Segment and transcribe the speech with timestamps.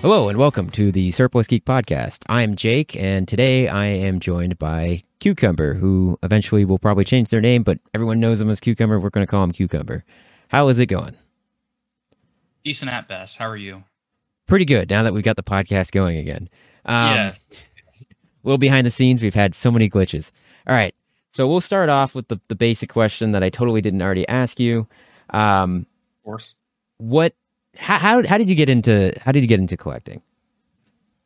[0.00, 2.22] Hello and welcome to the Surplus Geek Podcast.
[2.28, 7.40] I'm Jake, and today I am joined by Cucumber, who eventually will probably change their
[7.40, 9.00] name, but everyone knows them as Cucumber.
[9.00, 10.04] We're going to call him Cucumber.
[10.48, 11.16] How is it going?
[12.64, 13.38] Decent at best.
[13.38, 13.84] How are you?
[14.46, 16.48] Pretty good now that we've got the podcast going again.
[16.84, 17.34] Um, yeah.
[17.34, 18.04] A
[18.44, 20.30] little behind the scenes, we've had so many glitches.
[20.68, 20.94] All right,
[21.32, 24.60] so we'll start off with the, the basic question that I totally didn't already ask
[24.60, 24.86] you.
[25.30, 25.86] Um,
[26.20, 26.54] Of course.
[26.98, 27.34] what?
[27.76, 30.22] How, how how did you get into how did you get into collecting?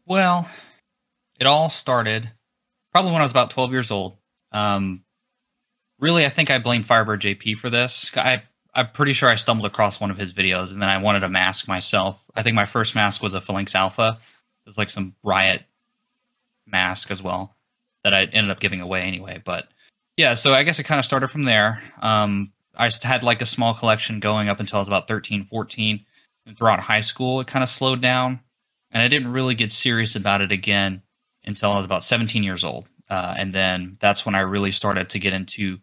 [0.07, 0.49] Well,
[1.39, 2.31] it all started
[2.93, 4.17] probably when I was about 12 years old.
[4.53, 5.05] Um,
[5.99, 8.11] really, I think I blame Firebird JP for this.
[8.17, 8.43] I,
[8.75, 11.29] I'm pretty sure I stumbled across one of his videos and then I wanted a
[11.29, 12.23] mask myself.
[12.35, 14.19] I think my first mask was a Phalanx Alpha.
[14.21, 15.63] It was like some Riot
[16.67, 17.57] mask as well
[18.05, 19.41] that I ended up giving away anyway.
[19.43, 19.69] But
[20.17, 21.83] yeah, so I guess it kind of started from there.
[22.01, 26.05] Um, I had like a small collection going up until I was about 13, 14.
[26.47, 28.41] And throughout high school, it kind of slowed down
[28.93, 31.03] and I didn't really get serious about it again
[31.45, 32.89] until I was about 17 years old.
[33.09, 35.79] Uh, and then that's when I really started to get into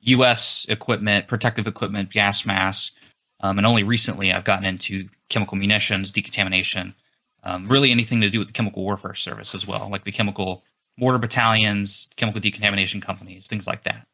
[0.00, 0.66] U.S.
[0.68, 2.92] equipment, protective equipment, gas masks,
[3.40, 6.94] um, and only recently I've gotten into chemical munitions, decontamination,
[7.42, 10.64] um, really anything to do with the chemical warfare service as well, like the chemical
[10.96, 14.06] mortar battalions, chemical decontamination companies, things like that.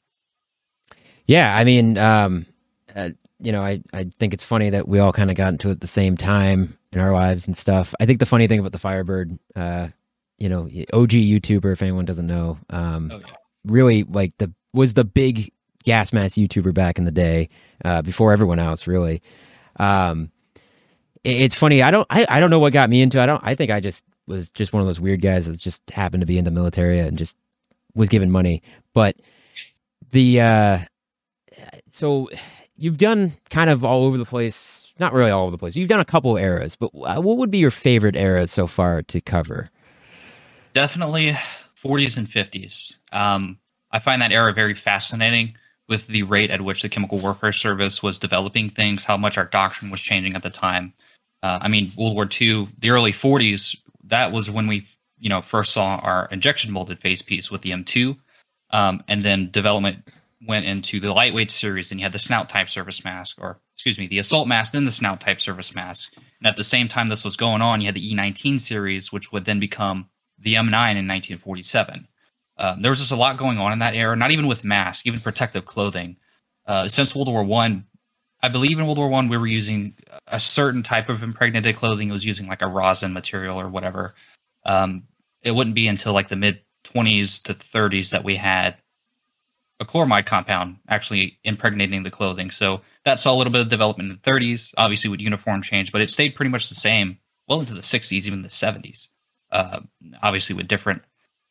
[1.26, 2.46] Yeah, I mean, um,
[2.94, 5.68] uh, you know, I, I think it's funny that we all kind of got into
[5.68, 7.94] it at the same time in our lives and stuff.
[8.00, 9.88] I think the funny thing about the Firebird, uh,
[10.38, 13.32] you know, OG YouTuber, if anyone doesn't know, um, Oh yeah.
[13.64, 15.52] really like the was the big
[15.84, 17.48] gas mask YouTuber back in the day,
[17.84, 19.22] uh, before everyone else, really.
[19.76, 20.30] Um,
[21.24, 21.82] it- it's funny.
[21.82, 23.18] I don't, I, I don't know what got me into.
[23.18, 23.22] it.
[23.22, 23.40] I don't.
[23.44, 26.26] I think I just was just one of those weird guys that just happened to
[26.26, 27.36] be in the military and just
[27.94, 28.62] was given money.
[28.94, 29.16] But
[30.10, 30.78] the uh,
[31.92, 32.28] so
[32.80, 34.92] you've done kind of all over the place.
[34.98, 35.76] Not really all over the place.
[35.76, 39.02] You've done a couple eras, but uh, what would be your favorite era so far
[39.02, 39.70] to cover?
[40.74, 41.36] Definitely
[41.82, 42.96] 40s and 50s.
[43.12, 43.58] Um,
[43.90, 45.56] I find that era very fascinating
[45.88, 49.46] with the rate at which the Chemical Warfare Service was developing things, how much our
[49.46, 50.92] doctrine was changing at the time.
[51.42, 54.86] Uh, I mean, World War II, the early 40s, that was when we,
[55.18, 58.16] you know, first saw our injection molded face piece with the M2,
[58.70, 60.04] um, and then development
[60.46, 63.98] went into the lightweight series, and you had the snout type surface mask, or excuse
[63.98, 66.12] me, the assault mask, then the snout type surface mask.
[66.16, 69.32] And at the same time this was going on, you had the E19 series, which
[69.32, 70.08] would then become
[70.38, 72.08] the M9 in 1947.
[72.56, 75.06] Um, there was just a lot going on in that era, not even with masks,
[75.06, 76.16] even protective clothing.
[76.66, 77.86] Uh, since World War One,
[78.42, 79.96] I, believe in World War One we were using
[80.26, 82.10] a certain type of impregnated clothing.
[82.10, 84.14] It was using like a rosin material or whatever.
[84.64, 85.04] Um,
[85.42, 88.76] it wouldn't be until like the mid 20s to 30s that we had
[89.80, 92.50] a chloramide compound actually impregnating the clothing.
[92.50, 95.90] So that saw a little bit of development in the 30s, obviously with uniform change,
[95.90, 97.18] but it stayed pretty much the same
[97.48, 99.08] well into the 60s, even the 70s.
[99.50, 99.80] Uh,
[100.22, 101.02] obviously with different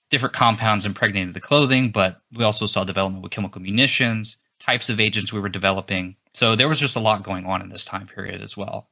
[0.09, 4.99] different compounds impregnating the clothing, but we also saw development with chemical munitions, types of
[4.99, 6.15] agents we were developing.
[6.33, 8.89] So there was just a lot going on in this time period as well.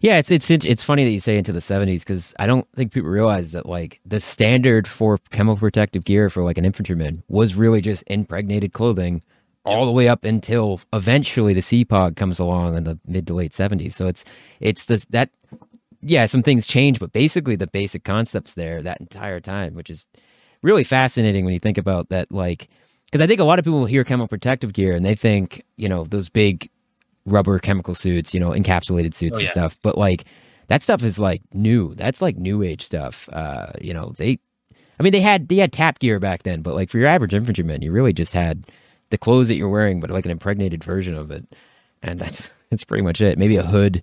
[0.00, 2.92] Yeah, it's it's it's funny that you say into the seventies because I don't think
[2.92, 7.54] people realize that like the standard for chemical protective gear for like an infantryman was
[7.54, 9.22] really just impregnated clothing
[9.66, 13.52] all the way up until eventually the CPOG comes along in the mid to late
[13.52, 13.94] seventies.
[13.94, 14.24] So it's
[14.60, 15.30] it's the that
[16.00, 20.06] yeah, some things change, but basically the basic concepts there that entire time, which is
[20.62, 22.30] really fascinating when you think about that.
[22.30, 22.68] Like,
[23.06, 25.88] because I think a lot of people hear chemical protective gear and they think you
[25.88, 26.70] know those big
[27.26, 29.52] rubber chemical suits, you know, encapsulated suits Oh, and yeah.
[29.52, 29.78] stuff.
[29.82, 30.24] But like
[30.68, 31.94] that stuff is like new.
[31.94, 33.28] That's like new age stuff.
[33.32, 34.38] Uh, you know, they
[34.98, 37.34] I mean they had they had tap gear back then, but like for your average
[37.34, 38.64] infantryman, you really just had
[39.10, 41.44] the clothes that you're wearing, but like an impregnated version of it.
[42.02, 43.38] And that's that's pretty much it.
[43.38, 44.02] Maybe a hood.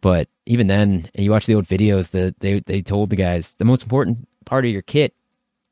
[0.00, 3.54] But even then, and you watch the old videos that they they told the guys
[3.58, 5.14] the most important part of your kit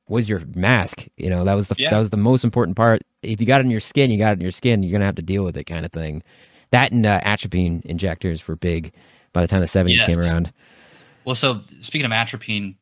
[0.08, 1.06] was your mask.
[1.16, 1.90] You know, that was the Yeah.
[1.90, 3.02] that was the most important part.
[3.22, 4.82] If you got it in your skin, you got it in your skin.
[4.82, 6.22] You're gonna have to deal with it, kind of thing.
[6.70, 8.92] That and uh, atropine injectors were big
[9.32, 10.52] by the time the 70s came around.
[11.24, 12.76] Well, so speaking of atropine,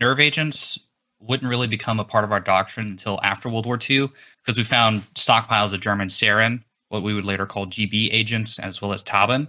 [0.00, 0.78] nerve agents
[1.20, 4.10] wouldn't really become a part of our doctrine until after World War II
[4.42, 8.82] because we found stockpiles of German sarin, what we would later call GB agents, as
[8.82, 9.48] well as tabun.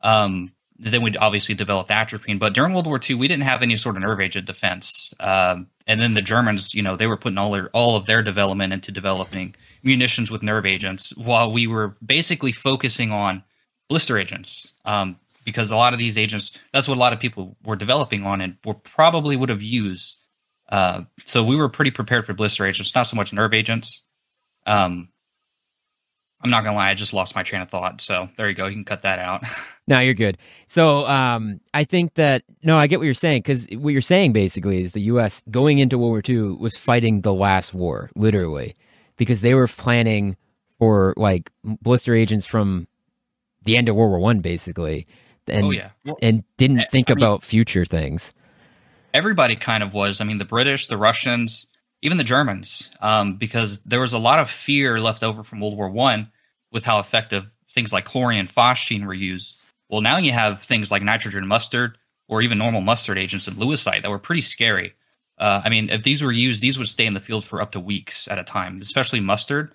[0.00, 3.76] Um, then we'd obviously developed atropine, but during World War II, we didn't have any
[3.76, 5.14] sort of nerve agent defense.
[5.20, 8.22] Um, and then the Germans, you know, they were putting all their, all of their
[8.22, 13.42] development into developing munitions with nerve agents, while we were basically focusing on
[13.88, 14.72] blister agents.
[14.84, 18.24] Um, because a lot of these agents, that's what a lot of people were developing
[18.24, 20.16] on, and were probably would have used.
[20.68, 24.02] Uh, so we were pretty prepared for blister agents, not so much nerve agents.
[24.66, 25.08] Um,
[26.42, 28.00] I'm not gonna lie, I just lost my train of thought.
[28.00, 28.66] So there you go.
[28.66, 29.44] You can cut that out.
[29.86, 30.38] no, you're good.
[30.66, 34.32] So um, I think that no, I get what you're saying because what you're saying
[34.32, 35.42] basically is the U.S.
[35.50, 38.74] going into World War II was fighting the last war, literally,
[39.22, 40.36] because they were planning
[40.78, 42.88] for like blister agents from
[43.62, 45.06] the end of World War One, basically,
[45.46, 45.90] and oh, yeah.
[46.20, 48.32] and didn't think I mean, about future things.
[49.14, 50.20] Everybody kind of was.
[50.20, 51.68] I mean, the British, the Russians,
[52.02, 55.76] even the Germans, um, because there was a lot of fear left over from World
[55.76, 56.32] War One
[56.72, 59.58] with how effective things like chlorine and phosgene were used.
[59.88, 61.96] Well, now you have things like nitrogen mustard
[62.28, 64.94] or even normal mustard agents and lewisite that were pretty scary.
[65.42, 67.72] Uh, I mean, if these were used, these would stay in the field for up
[67.72, 69.74] to weeks at a time, especially mustard.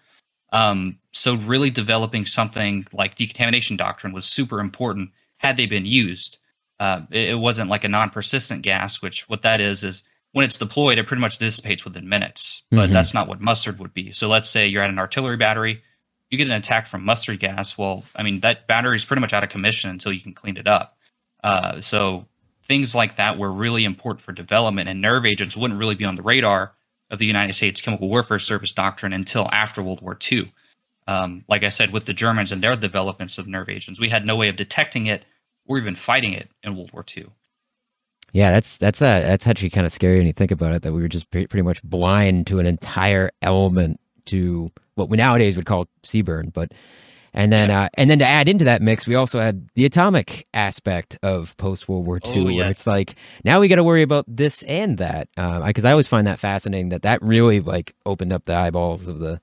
[0.54, 5.10] Um, so, really developing something like decontamination doctrine was super important
[5.40, 6.38] had they been used.
[6.80, 10.46] Uh, it, it wasn't like a non persistent gas, which what that is is when
[10.46, 12.64] it's deployed, it pretty much dissipates within minutes.
[12.72, 12.94] But mm-hmm.
[12.94, 14.14] that's not what mustard would be.
[14.14, 15.84] So let's say you're at an artillery battery,
[16.30, 17.78] you get an attack from mustard gas.
[17.78, 20.56] Well, I mean that battery is pretty much out of commission until you can clean
[20.56, 20.98] it up.
[21.44, 22.26] Uh, so
[22.68, 26.16] things like that were really important for development, and nerve agents wouldn't really be on
[26.16, 26.74] the radar
[27.10, 30.54] of the United States Chemical Warfare Service doctrine until after World War II.
[31.08, 34.26] Um, like I said, with the Germans and their developments of nerve agents, we had
[34.26, 35.24] no way of detecting it
[35.66, 37.28] or even fighting it in World War II.
[38.34, 40.82] Yeah, that's that's uh, that's actually kind of scary when you think about it.
[40.82, 45.56] That we were just pretty much blind to an entire element to what we nowadays
[45.56, 46.74] would call CBRN, but
[47.34, 47.84] and then yeah.
[47.84, 51.56] uh, and then to add into that mix, we also had the atomic aspect of
[51.58, 54.64] post World War II, oh, where it's like now we got to worry about this
[54.64, 55.30] and that.
[55.36, 59.08] Because um, I always find that fascinating that that really like opened up the eyeballs
[59.08, 59.40] of the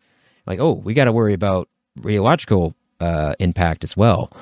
[0.47, 4.33] like, oh, we got to worry about radiological uh, impact as well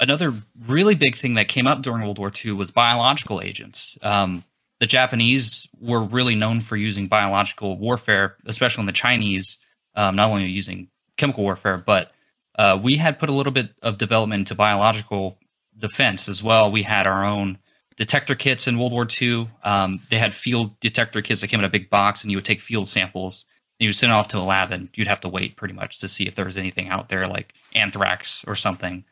[0.00, 0.32] another
[0.66, 3.98] really big thing that came up during World War II was biological agents.
[4.02, 4.44] Um,
[4.80, 9.58] the Japanese were really known for using biological warfare, especially in the Chinese,
[9.94, 12.12] um, not only using chemical warfare, but
[12.58, 15.38] uh, we had put a little bit of development into biological
[15.78, 16.70] defense as well.
[16.70, 17.58] We had our own
[17.96, 19.48] detector kits in World War II.
[19.62, 22.44] Um, they had field detector kits that came in a big box, and you would
[22.44, 23.46] take field samples.
[23.78, 25.74] And you would send it off to a lab, and you'd have to wait pretty
[25.74, 29.04] much to see if there was anything out there like anthrax or something.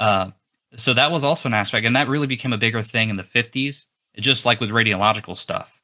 [0.00, 0.32] Uh,
[0.76, 3.22] so that was also an aspect, and that really became a bigger thing in the
[3.22, 3.86] 50s,
[4.18, 5.80] just like with radiological stuff.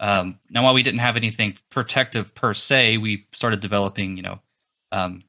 [0.00, 4.40] Um, now, while we didn't have anything protective per se, we started developing, you know,
[4.92, 5.22] um,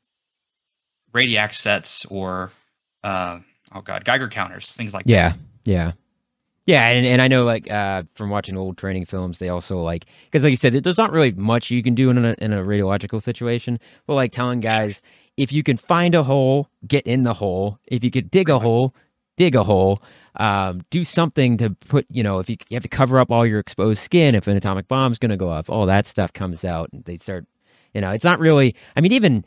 [1.14, 2.52] radiac sets or,
[3.04, 3.40] uh,
[3.74, 5.38] oh god, Geiger counters, things like yeah, that.
[5.66, 5.92] Yeah, yeah.
[6.66, 10.06] Yeah, and, and I know like uh, from watching old training films, they also like
[10.26, 12.64] because like you said, there's not really much you can do in a in a
[12.64, 13.80] radiological situation.
[14.06, 15.02] But like telling guys,
[15.36, 17.80] if you can find a hole, get in the hole.
[17.88, 18.94] If you could dig a hole,
[19.36, 20.04] dig a hole.
[20.36, 23.46] Um, do something to put, you know, if you, you have to cover up all
[23.46, 26.64] your exposed skin, if an atomic bomb's going to go off, all that stuff comes
[26.64, 27.46] out and they start,
[27.94, 29.44] you know, it's not really, I mean, even,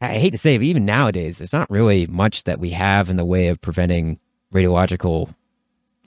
[0.00, 3.10] I hate to say it, but even nowadays, there's not really much that we have
[3.10, 4.18] in the way of preventing
[4.54, 5.34] radiological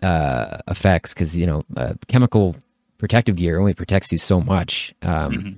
[0.02, 2.56] uh, effects because, you know, uh, chemical
[2.98, 4.94] protective gear only protects you so much.
[5.02, 5.52] Um, mm-hmm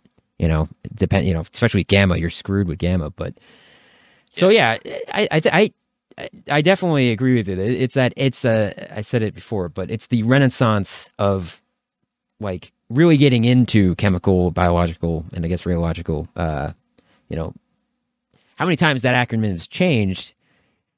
[0.44, 3.09] you know, depend, you know, especially gamma, you're screwed with gamma.
[3.12, 3.35] But
[4.31, 4.77] so yeah,
[5.13, 5.71] I, I,
[6.18, 7.59] I, I definitely agree with it.
[7.59, 11.62] It's that it's a, I said it before, but it's the renaissance of
[12.41, 16.27] like really getting into chemical, biological, and I guess radiological.
[16.36, 16.74] Uh,
[17.29, 17.53] you know,
[18.63, 20.34] how many times that acronym has changed?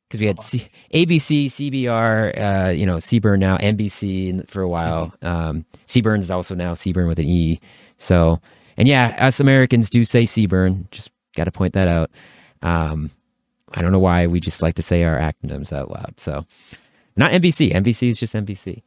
[0.07, 5.07] Because we had C- ABC, CBR, uh, you know, CBRN now, NBC for a while.
[5.23, 5.27] Mm-hmm.
[5.27, 7.59] Um, CBRN is also now CBRN with an E.
[7.97, 8.39] So
[8.77, 10.91] and yeah, us Americans do say CBRN.
[10.91, 12.11] Just got to point that out.
[12.61, 13.09] Um,
[13.73, 16.13] I don't know why we just like to say our acronyms out loud.
[16.17, 16.45] So,
[17.15, 17.73] not NBC.
[17.73, 18.83] NBC is just NBC.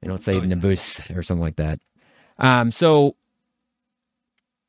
[0.00, 1.16] They don't say oh, yeah.
[1.16, 1.80] Or something like that.
[2.38, 3.16] Um, so,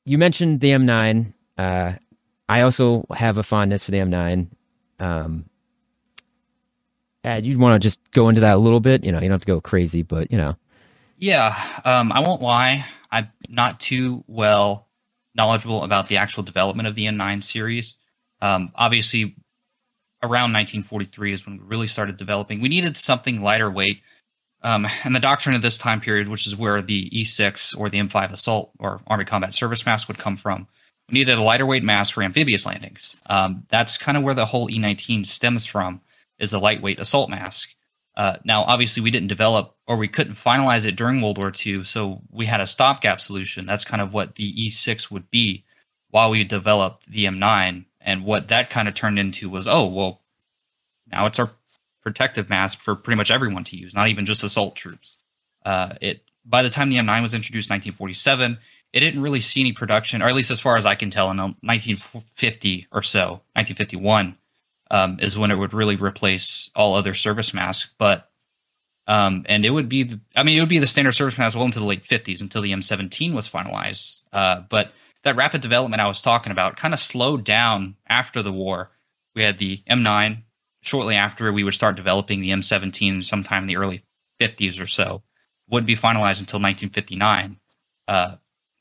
[0.06, 1.34] you mentioned the M9.
[1.58, 1.94] Uh,
[2.50, 4.48] I also have a fondness for the M9.
[5.00, 5.46] Um,
[7.24, 9.04] Ed, you'd want to just go into that a little bit.
[9.04, 10.56] You know, you don't have to go crazy, but you know.
[11.18, 12.86] Yeah, um, I won't lie.
[13.12, 14.90] I'm not too well
[15.36, 17.98] knowledgeable about the actual development of the M9 series.
[18.42, 19.36] Um, obviously,
[20.22, 22.62] around 1943 is when we really started developing.
[22.62, 24.02] We needed something lighter weight.
[24.62, 28.00] Um, and the doctrine of this time period, which is where the E6 or the
[28.00, 30.68] M5 assault or Army Combat Service mask would come from,
[31.14, 33.18] needed a lighter weight mask for amphibious landings.
[33.28, 36.02] Um, that's kind of where the whole E19 stems from,
[36.40, 37.74] is the lightweight assault mask.
[38.16, 41.84] Uh, now, obviously, we didn't develop or we couldn't finalize it during World War II,
[41.84, 43.66] so we had a stopgap solution.
[43.66, 45.64] That's kind of what the E6 would be
[46.10, 47.86] while we developed the M9.
[48.00, 50.22] And what that kind of turned into was, oh, well,
[51.12, 51.52] now it's our
[52.02, 55.18] protective mask for pretty much everyone to use, not even just assault troops.
[55.66, 58.58] Uh, it by the time the M9 was introduced in 1947,
[58.94, 61.32] it didn't really see any production, or at least as far as I can tell,
[61.32, 64.38] in 1950 or so, 1951
[64.92, 67.92] um, is when it would really replace all other service masks.
[67.98, 68.30] But
[69.08, 71.58] um, and it would be, the, I mean, it would be the standard service mask
[71.58, 74.22] well into the late 50s until the M17 was finalized.
[74.32, 78.54] Uh, but that rapid development I was talking about kind of slowed down after the
[78.54, 78.92] war.
[79.36, 80.44] We had the M9.
[80.82, 84.04] Shortly after, we would start developing the M17 sometime in the early
[84.40, 85.24] 50s or so.
[85.70, 87.58] Wouldn't be finalized until 1959.
[88.08, 88.36] Uh,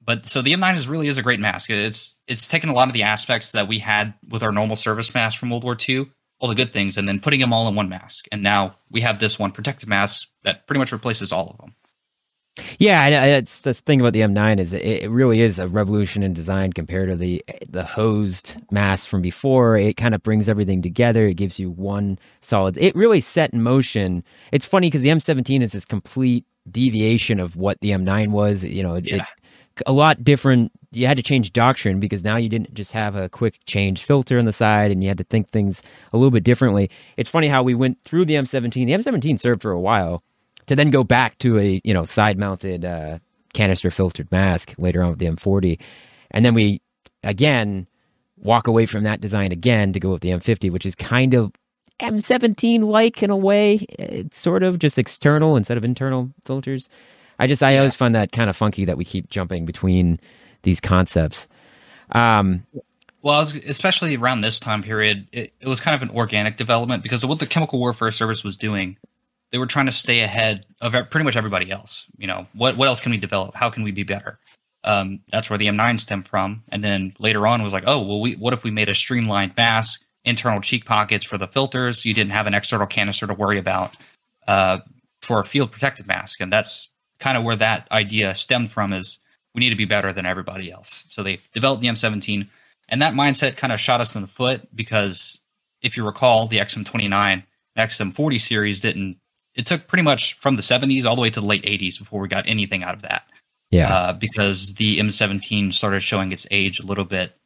[0.05, 1.71] but so the M9 is really is a great mask.
[1.71, 5.15] It's it's taken a lot of the aspects that we had with our normal service
[5.15, 7.75] mask from World War II, all the good things, and then putting them all in
[7.75, 8.27] one mask.
[8.33, 11.75] And now we have this one protective mask that pretty much replaces all of them.
[12.79, 16.35] Yeah, uh, it's the thing about the M9 is it really is a revolution in
[16.35, 19.79] design compared to the the hosed mask from before.
[19.79, 21.27] It kind of brings everything together.
[21.27, 22.77] It gives you one solid.
[22.77, 24.23] It really set in motion.
[24.53, 28.65] It's funny because the M17 is this complete deviation of what the M9 was.
[28.65, 29.17] You know, it, yeah.
[29.17, 29.23] it,
[29.87, 30.73] a lot different.
[30.91, 34.39] You had to change doctrine because now you didn't just have a quick change filter
[34.39, 36.91] on the side, and you had to think things a little bit differently.
[37.17, 38.73] It's funny how we went through the M17.
[38.73, 40.23] The M17 served for a while
[40.67, 43.19] to then go back to a you know side mounted uh,
[43.55, 45.79] canister filtered mask later on with the M40,
[46.31, 46.81] and then we
[47.23, 47.87] again
[48.37, 51.53] walk away from that design again to go with the M50, which is kind of
[52.01, 53.87] M17 like in a way.
[53.99, 56.89] It's sort of just external instead of internal filters.
[57.43, 57.79] I just I yeah.
[57.79, 60.21] always find that kind of funky that we keep jumping between
[60.63, 61.49] these concepts.
[62.13, 62.67] Um,
[63.23, 67.03] well, was, especially around this time period, it, it was kind of an organic development
[67.03, 68.97] because of what the Chemical Warfare Service was doing
[69.53, 72.07] they were trying to stay ahead of pretty much everybody else.
[72.17, 73.55] You know, what what else can we develop?
[73.55, 74.39] How can we be better?
[74.83, 76.65] Um, that's where the M9 stemmed from.
[76.71, 79.53] And then later on was like, oh, well, we what if we made a streamlined
[79.57, 82.05] mask, internal cheek pockets for the filters?
[82.05, 83.95] You didn't have an external canister to worry about
[84.49, 84.79] uh,
[85.21, 86.89] for a field protective mask, and that's
[87.23, 88.93] kind of where that idea stemmed from.
[88.93, 89.19] Is
[89.55, 91.05] we need to be better than everybody else.
[91.11, 92.49] So they developed the M17,
[92.89, 95.39] and that mindset kind of shot us in the foot because
[95.81, 97.45] if you recall, the XM29,
[97.77, 99.19] XM40 series didn't
[99.55, 102.21] it took pretty much from the 70s all the way to the late 80s before
[102.21, 103.25] we got anything out of that.
[103.71, 103.95] Yeah.
[103.95, 107.37] Uh, because the M17 started showing its age a little bit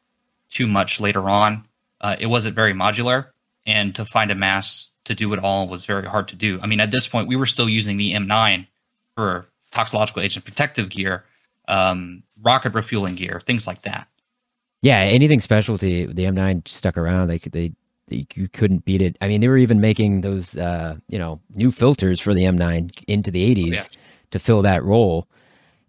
[0.49, 1.65] too much later on.
[1.99, 3.27] Uh, it wasn't very modular,
[3.65, 6.59] and to find a mass to do it all was very hard to do.
[6.61, 8.67] I mean, at this point, we were still using the M9
[9.15, 11.25] for toxicological agent protective gear,
[11.67, 14.07] um, rocket refueling gear, things like that.
[14.81, 17.27] Yeah, anything specialty, the M9 stuck around.
[17.27, 17.73] They they
[18.09, 19.17] you couldn't beat it.
[19.21, 23.03] I mean, they were even making those, uh, you know, new filters for the M9
[23.07, 23.83] into the 80s oh, yeah.
[24.31, 25.27] to fill that role.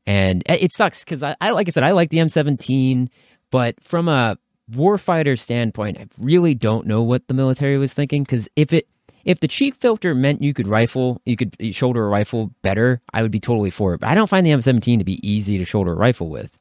[0.06, 3.08] And it sucks because I, I, like I said, I like the M17,
[3.50, 4.36] but from a
[4.72, 8.24] warfighter standpoint, I really don't know what the military was thinking.
[8.24, 8.87] Because if it,
[9.28, 13.20] if the cheek filter meant you could rifle, you could shoulder a rifle better, I
[13.20, 14.00] would be totally for it.
[14.00, 16.56] But I don't find the M17 to be easy to shoulder a rifle with.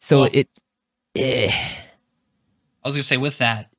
[0.00, 0.60] So well, it's.
[1.14, 1.52] Eh.
[1.52, 3.70] I was gonna say with that,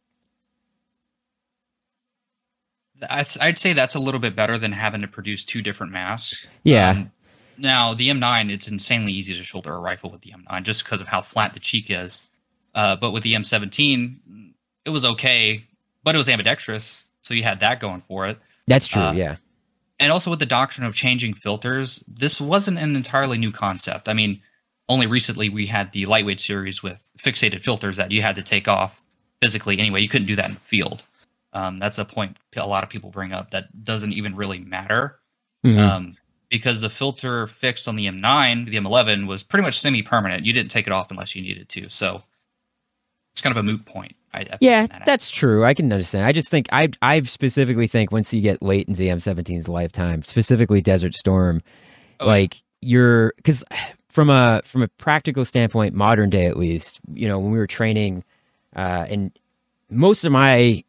[3.09, 6.45] I'd say that's a little bit better than having to produce two different masks.
[6.63, 6.91] Yeah.
[6.91, 7.11] Um,
[7.57, 11.01] now the M9, it's insanely easy to shoulder a rifle with the M9 just because
[11.01, 12.21] of how flat the cheek is.
[12.75, 14.19] Uh, but with the M17,
[14.85, 15.63] it was okay,
[16.03, 18.37] but it was ambidextrous, so you had that going for it.
[18.67, 19.01] That's true.
[19.01, 19.37] Uh, yeah.
[19.99, 24.07] And also with the doctrine of changing filters, this wasn't an entirely new concept.
[24.07, 24.41] I mean,
[24.87, 28.67] only recently we had the lightweight series with fixated filters that you had to take
[28.67, 29.03] off
[29.41, 30.01] physically anyway.
[30.01, 31.03] You couldn't do that in the field.
[31.53, 35.19] Um, that's a point a lot of people bring up that doesn't even really matter.
[35.65, 35.79] Mm-hmm.
[35.79, 36.17] Um,
[36.49, 40.45] because the filter fixed on the M9, the M11 was pretty much semi permanent.
[40.45, 41.89] You didn't take it off unless you needed to.
[41.89, 42.23] So
[43.33, 44.15] it's kind of a moot point.
[44.35, 45.63] I, I yeah, that that's true.
[45.63, 46.25] I can understand.
[46.25, 50.23] I just think I I specifically think once you get late into the M17's lifetime,
[50.23, 51.61] specifically Desert Storm,
[52.19, 53.63] oh, like you're because
[54.09, 57.67] from a from a practical standpoint, modern day at least, you know, when we were
[57.67, 58.23] training,
[58.75, 59.31] uh, and
[59.89, 60.83] most of my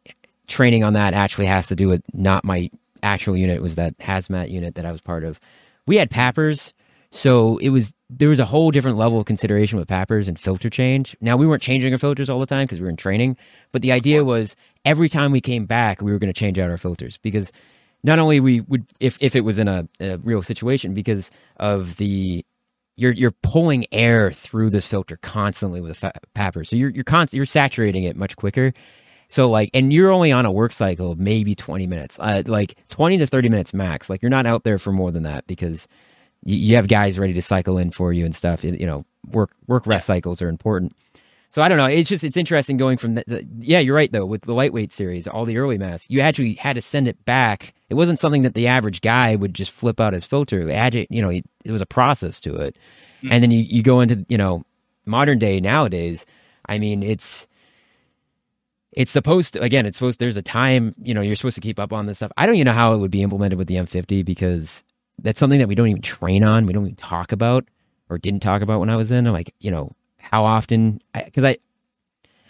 [0.47, 2.69] training on that actually has to do with not my
[3.03, 3.57] actual unit.
[3.57, 5.39] It was that hazmat unit that I was part of.
[5.85, 6.73] We had PAPRs,
[7.11, 10.69] so it was there was a whole different level of consideration with PAPRs and filter
[10.69, 11.15] change.
[11.21, 13.37] Now we weren't changing our filters all the time because we were in training,
[13.71, 16.69] but the idea was every time we came back, we were going to change out
[16.69, 17.51] our filters because
[18.03, 21.97] not only we would if if it was in a, a real situation because of
[21.97, 22.45] the
[22.95, 27.33] you're you're pulling air through this filter constantly with a PAPR, so you're you're const-
[27.33, 28.73] you're saturating it much quicker,
[29.27, 32.77] so like, and you're only on a work cycle of maybe 20 minutes, uh, like
[32.89, 34.09] 20 to 30 minutes max.
[34.09, 35.87] Like you're not out there for more than that because
[36.47, 38.63] you, you have guys ready to cycle in for you and stuff.
[38.63, 40.95] You know, work work rest cycles are important.
[41.49, 41.85] So I don't know.
[41.85, 44.91] It's just it's interesting going from the, the, yeah, you're right though with the lightweight
[44.93, 47.73] series, all the early masks, you actually had to send it back.
[47.89, 50.67] It wasn't something that the average guy would just flip out his filter.
[50.67, 52.77] It had to, you know, it, it was a process to it.
[53.17, 53.31] Mm-hmm.
[53.31, 54.63] And then you, you go into you know
[55.05, 56.25] modern day nowadays.
[56.65, 57.47] I mean, it's
[58.91, 59.85] it's supposed to again.
[59.85, 62.31] It's supposed there's a time you know you're supposed to keep up on this stuff.
[62.37, 64.83] I don't even know how it would be implemented with the M50 because
[65.19, 66.65] that's something that we don't even train on.
[66.65, 67.65] We don't even talk about
[68.09, 69.27] or didn't talk about when I was in.
[69.27, 71.01] I'm like, you know, how often?
[71.13, 71.57] Because I,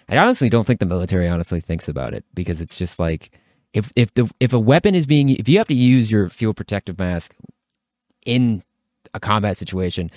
[0.09, 3.31] I, I honestly don't think the military honestly thinks about it because it's just like
[3.74, 6.55] if if the if a weapon is being if you have to use your field
[6.55, 7.33] protective mask
[8.25, 8.63] in
[9.13, 10.09] a combat situation,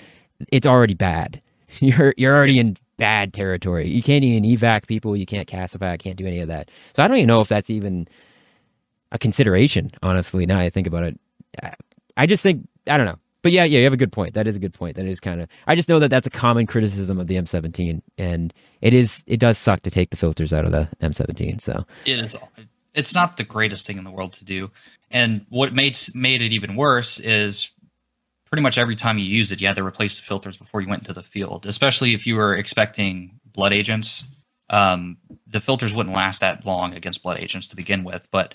[0.51, 1.41] it's already bad.
[1.79, 3.89] You're you're already in bad territory.
[3.89, 5.15] You can't even evac people.
[5.15, 5.99] You can't CASEVAC.
[5.99, 6.69] Can't do any of that.
[6.93, 8.09] So I don't even know if that's even
[9.11, 9.91] a consideration.
[10.03, 11.19] Honestly, now I think about it,
[12.21, 13.17] I just think I don't know.
[13.41, 14.35] But yeah, yeah, you have a good point.
[14.35, 14.95] That is a good point.
[14.95, 15.49] That is kind of.
[15.65, 19.23] I just know that that's a common criticism of the M17, and it is.
[19.25, 21.61] It does suck to take the filters out of the M17.
[21.61, 22.37] So it is.
[22.93, 24.69] It's not the greatest thing in the world to do,
[25.09, 27.71] and what made made it even worse is
[28.45, 30.87] pretty much every time you use it, you had to replace the filters before you
[30.87, 31.65] went into the field.
[31.65, 34.25] Especially if you were expecting blood agents,
[34.69, 38.27] um, the filters wouldn't last that long against blood agents to begin with.
[38.29, 38.53] But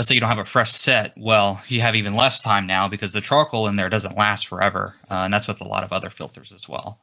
[0.00, 2.88] let's say you don't have a fresh set, well, you have even less time now
[2.88, 5.92] because the charcoal in there doesn't last forever, uh, and that's with a lot of
[5.92, 7.02] other filters as well.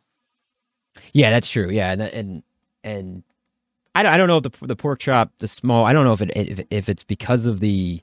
[1.14, 1.70] Yeah, that's true.
[1.70, 2.44] Yeah, and and,
[2.84, 3.24] and
[3.94, 6.14] I don't, I don't know if the the pork chop, the small, I don't know
[6.14, 8.02] if it if, if it's because of the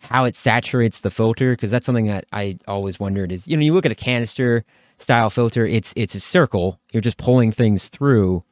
[0.00, 3.62] how it saturates the filter because that's something that I always wondered is you know
[3.62, 4.66] you look at a canister
[4.98, 8.44] style filter, it's it's a circle, you're just pulling things through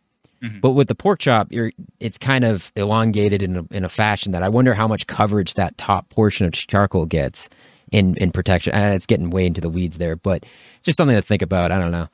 [0.42, 0.60] Mm-hmm.
[0.60, 4.32] But with the pork chop, you're it's kind of elongated in a, in a fashion
[4.32, 7.48] that I wonder how much coverage that top portion of charcoal gets
[7.92, 8.74] in in protection.
[8.74, 11.70] And it's getting way into the weeds there, but it's just something to think about.
[11.70, 12.08] I don't know.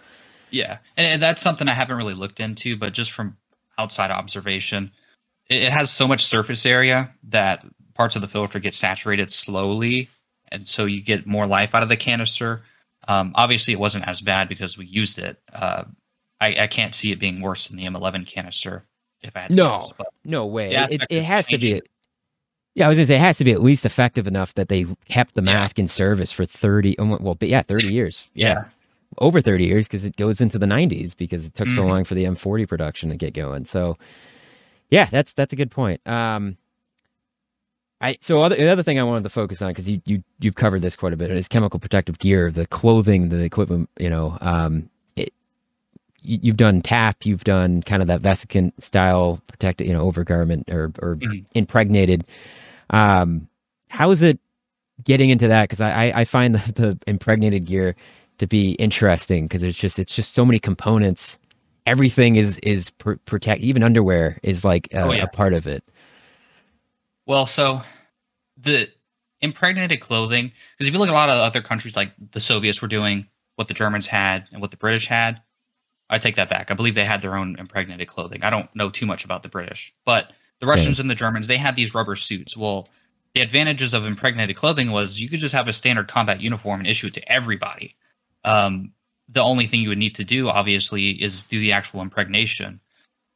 [0.51, 3.37] Yeah, and that's something I haven't really looked into, but just from
[3.77, 4.93] outside observation,
[5.49, 10.09] it, it has so much surface area that parts of the filter get saturated slowly,
[10.51, 12.63] and so you get more life out of the canister.
[13.07, 15.85] Um, obviously, it wasn't as bad because we used it, uh,
[16.41, 18.87] I, I can't see it being worse than the M11 canister.
[19.21, 20.75] If I had no, guess, no way.
[20.75, 21.83] It, it has to be.
[22.75, 24.87] Yeah, I was gonna say it has to be at least effective enough that they
[25.09, 25.83] kept the mask yeah.
[25.83, 26.97] in service for thirty.
[26.99, 28.29] Um, well, but yeah, thirty years.
[28.35, 28.65] Yeah, yeah.
[29.19, 31.77] over thirty years because it goes into the nineties because it took mm-hmm.
[31.77, 33.65] so long for the M40 production to get going.
[33.65, 33.99] So,
[34.91, 36.07] yeah, that's that's a good point.
[36.07, 36.57] Um,
[38.01, 40.55] I so other, the other thing I wanted to focus on because you you you've
[40.55, 43.91] covered this quite a bit is chemical protective gear, the clothing, the equipment.
[43.99, 44.89] You know, um,
[46.23, 50.93] you've done tap, you've done kind of that vesicant style protected, you know, overgarment or
[51.01, 51.41] or mm-hmm.
[51.55, 52.27] impregnated.
[52.91, 53.49] Um,
[53.89, 54.39] how is it
[55.05, 55.65] getting into that?
[55.65, 57.95] Because I, I find the, the impregnated gear
[58.39, 61.39] to be interesting because it's just it's just so many components.
[61.87, 63.63] Everything is is pr- protect.
[63.63, 65.25] Even underwear is like a, oh, yeah.
[65.25, 65.85] a part of it.
[67.27, 67.83] Well, so
[68.57, 68.91] the
[69.41, 72.83] impregnated clothing because if you look at a lot of other countries like the Soviets
[72.83, 75.41] were doing what the Germans had and what the British had,
[76.11, 76.71] I take that back.
[76.71, 78.43] I believe they had their own impregnated clothing.
[78.43, 81.57] I don't know too much about the British, but the Russians and the Germans they
[81.57, 82.57] had these rubber suits.
[82.57, 82.89] Well,
[83.35, 86.89] the advantages of impregnated clothing was you could just have a standard combat uniform and
[86.89, 87.95] issue it to everybody.
[88.45, 88.93] Um,
[89.29, 92.81] the only thing you would need to do, obviously, is do the actual impregnation.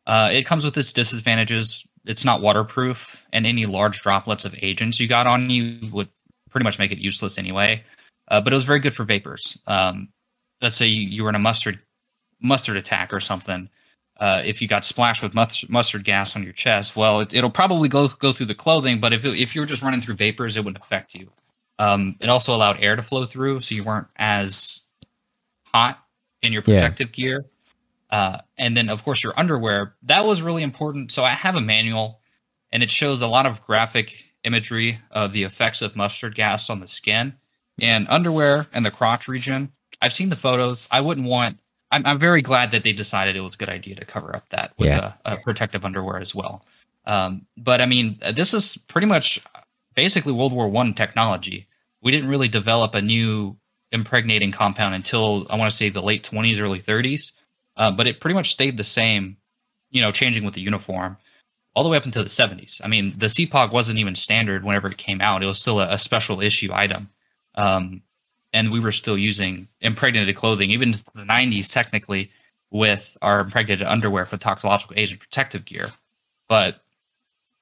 [0.07, 1.87] Uh, it comes with its disadvantages.
[2.07, 6.09] It's not waterproof, and any large droplets of agents you got on you would
[6.51, 7.85] pretty much make it useless anyway.
[8.29, 9.59] Uh, but it was very good for vapors.
[9.67, 10.09] Um,
[10.61, 11.81] let's say you, you were in a mustard
[12.43, 13.69] mustard attack or something.
[14.19, 17.89] Uh, if you got splashed with mustard gas on your chest, well, it, will probably
[17.89, 19.01] go go through the clothing.
[19.01, 21.31] But if it, if you're just running through vapors, it wouldn't affect you.
[21.79, 24.83] Um, it also allowed air to flow through, so you weren't as
[25.65, 25.99] hot
[26.43, 27.25] in your protective yeah.
[27.25, 27.45] gear.
[28.11, 31.11] Uh, and then, of course, your underwear that was really important.
[31.11, 32.21] So I have a manual,
[32.71, 36.81] and it shows a lot of graphic imagery of the effects of mustard gas on
[36.81, 37.35] the skin
[37.81, 39.73] and underwear and the crotch region.
[40.01, 40.89] I've seen the photos.
[40.91, 41.61] I wouldn't want
[41.93, 44.49] I'm, I'm very glad that they decided it was a good idea to cover up
[44.49, 45.13] that with yeah.
[45.25, 46.65] a, a protective underwear as well.
[47.05, 49.41] Um, but I mean, this is pretty much
[49.95, 51.69] basically World War One technology.
[52.01, 53.57] We didn't really develop a new
[53.93, 57.33] impregnating compound until I want to say the late 20s, early 30s.
[57.77, 59.37] Uh, but it pretty much stayed the same,
[59.91, 61.17] you know, changing with the uniform
[61.75, 62.81] all the way up until the 70s.
[62.85, 65.93] I mean, the CPOG wasn't even standard whenever it came out; it was still a,
[65.93, 67.11] a special issue item.
[67.55, 68.03] Um,
[68.53, 72.31] and we were still using impregnated clothing, even the 90s, technically,
[72.71, 75.93] with our impregnated underwear for toxicological agent protective gear.
[76.49, 76.81] But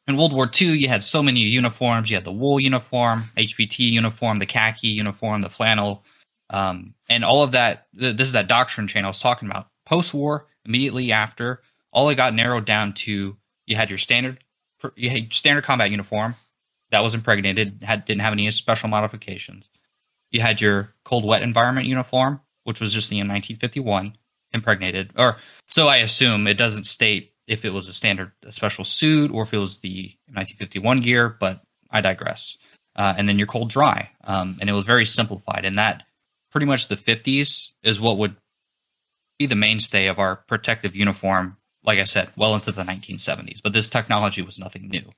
[0.06, 2.10] in World War II, you had so many uniforms.
[2.10, 6.04] You had the wool uniform, HBT uniform, the khaki uniform, the flannel,
[6.50, 7.86] um, and all of that.
[7.92, 9.68] This is that doctrine chain I was talking about.
[9.86, 14.38] Post war, immediately after, all it got narrowed down to you had your standard
[14.96, 16.34] you had standard combat uniform
[16.90, 19.70] that was impregnated, had didn't have any special modifications.
[20.30, 24.14] You had your cold wet environment uniform, which was just the M1951
[24.52, 26.46] impregnated, or so I assume.
[26.46, 29.78] It doesn't state if it was a standard a special suit or if it was
[29.78, 32.56] the 1951 gear, but I digress.
[32.96, 35.64] Uh, and then your cold dry, um, and it was very simplified.
[35.64, 36.04] And that
[36.50, 38.36] pretty much the 50s is what would
[39.38, 41.56] be the mainstay of our protective uniform.
[41.82, 45.08] Like I said, well into the 1970s, but this technology was nothing new.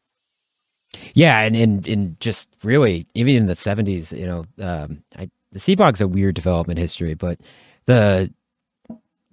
[1.14, 5.58] Yeah, and and, and just really, even in the 70s, you know, um, I, the
[5.58, 7.40] CPOG's a weird development history, but
[7.86, 8.32] the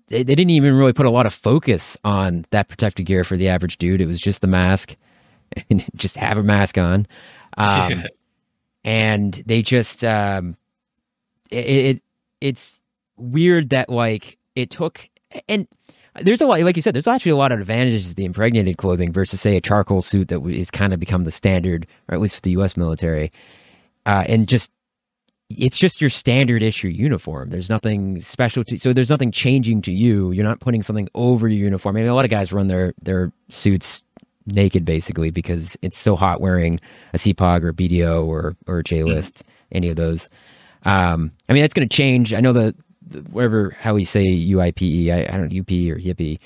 [0.07, 3.37] they, they didn't even really put a lot of focus on that protective gear for
[3.37, 4.01] the average dude.
[4.01, 4.95] It was just the mask,
[5.69, 7.07] and just have a mask on.
[7.57, 8.05] Um,
[8.83, 10.55] and they just um,
[11.49, 12.03] it, it
[12.41, 12.79] it's
[13.17, 15.09] weird that like it took
[15.47, 15.67] and
[16.21, 18.77] there's a lot like you said there's actually a lot of advantages to the impregnated
[18.77, 22.21] clothing versus say a charcoal suit that is kind of become the standard or at
[22.21, 23.31] least for the us military
[24.05, 24.71] uh, and just
[25.49, 29.91] it's just your standard issue uniform there's nothing special to so there's nothing changing to
[29.91, 32.67] you you're not putting something over your uniform I mean, a lot of guys run
[32.67, 34.03] their their suits
[34.53, 36.79] naked basically because it's so hot wearing
[37.13, 39.47] a CPOG or BDO or or a JSLIST, mm-hmm.
[39.71, 40.29] any of those.
[40.83, 42.33] Um, I mean, that's going to change.
[42.33, 42.75] I know the
[43.29, 46.39] whatever how we say UIPE, I, I don't know UP or hippie.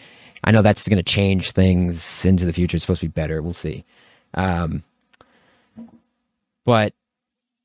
[0.43, 2.75] I know that's going to change things into the future.
[2.75, 3.41] It's supposed to be better.
[3.41, 3.85] We'll see.
[4.33, 4.83] Um,
[6.65, 6.93] but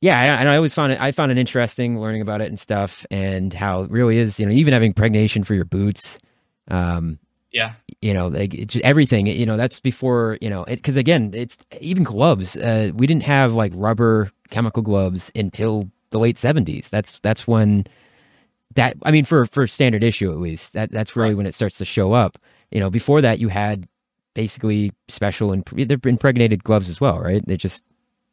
[0.00, 1.00] yeah, I, I always found it.
[1.00, 4.38] I found it interesting learning about it and stuff, and how it really is.
[4.38, 6.20] You know, even having pregnation for your boots.
[6.68, 7.18] Um,
[7.50, 7.74] yeah.
[8.02, 12.04] You know, like just everything, you know, that's before, you know, because again, it's even
[12.04, 12.56] gloves.
[12.56, 16.90] Uh, we didn't have like rubber chemical gloves until the late 70s.
[16.90, 17.86] That's, that's when
[18.74, 21.36] that, I mean, for, for standard issue at least, that, that's really right.
[21.36, 22.38] when it starts to show up.
[22.70, 23.88] You know, before that, you had
[24.34, 27.42] basically special and they're impregnated gloves as well, right?
[27.46, 27.82] They're just,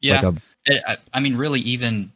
[0.02, 0.22] yeah.
[0.22, 0.36] Like
[0.68, 2.12] a, I mean, really, even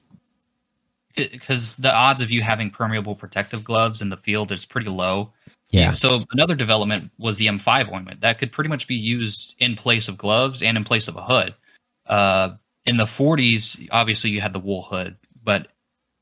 [1.16, 5.32] because the odds of you having permeable protective gloves in the field is pretty low.
[5.72, 5.94] Yeah.
[5.94, 10.08] So another development was the M5 ointment that could pretty much be used in place
[10.08, 11.54] of gloves and in place of a hood.
[12.08, 12.52] Uh,
[12.86, 15.68] in the 40s, obviously you had the wool hood, but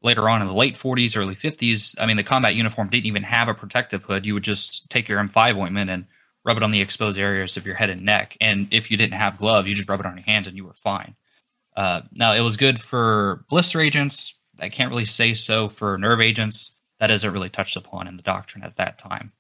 [0.02, 3.24] later on in the late 40s, early 50s, I mean, the combat uniform didn't even
[3.24, 4.26] have a protective hood.
[4.26, 6.06] You would just take your M5 ointment and
[6.46, 8.38] rub it on the exposed areas of your head and neck.
[8.40, 10.66] And if you didn't have gloves, you just rub it on your hands and you
[10.66, 11.16] were fine.
[11.76, 14.34] Uh, now, it was good for blister agents.
[14.60, 16.74] I can't really say so for nerve agents.
[17.00, 19.34] That isn't really touched upon in the doctrine at that time.